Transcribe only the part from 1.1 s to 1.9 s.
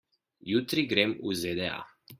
v ZDA.